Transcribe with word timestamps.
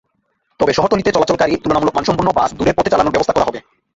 তবে 0.59 0.71
শহরতলিতে 0.73 1.13
চলাচলকারী 1.13 1.53
তুলনামূলক 1.57 1.93
মানসম্পন্ন 1.95 2.29
বাস 2.33 2.49
দূরের 2.57 2.75
পথে 2.77 2.91
চালানোর 2.91 3.13
ব্যবস্থা 3.13 3.35
করা 3.35 3.47
হবে। 3.47 3.59